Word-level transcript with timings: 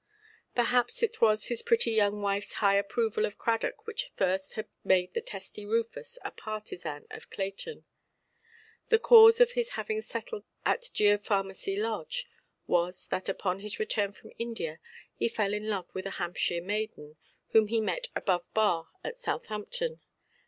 Perhaps 0.55 1.03
it 1.03 1.21
was 1.21 1.45
his 1.49 1.61
pretty 1.61 1.91
young 1.91 2.15
wifeʼs 2.23 2.53
high 2.53 2.73
approval 2.73 3.23
of 3.23 3.37
Cradock 3.37 3.85
which 3.85 4.11
first 4.17 4.53
had 4.55 4.67
made 4.83 5.13
the 5.13 5.21
testy 5.21 5.63
Rufus 5.63 6.17
a 6.25 6.31
partisan 6.31 7.05
of 7.11 7.29
Clayton. 7.29 7.85
The 8.89 8.97
cause 8.97 9.39
of 9.39 9.51
his 9.51 9.73
having 9.77 10.01
settled 10.01 10.43
at 10.65 10.89
"Geopharmacy 10.91 11.77
Lodge" 11.79 12.25
was, 12.65 13.05
that 13.09 13.29
upon 13.29 13.59
his 13.59 13.79
return 13.79 14.11
from 14.11 14.31
India 14.39 14.79
he 15.13 15.29
fell 15.29 15.53
in 15.53 15.69
love 15.69 15.87
with 15.93 16.07
a 16.07 16.17
Hampshire 16.17 16.63
maiden, 16.63 17.17
whom 17.49 17.67
he 17.67 17.79
met 17.79 18.07
"above 18.15 18.43
bar" 18.55 18.89
at 19.03 19.17
Southampton. 19.17 20.01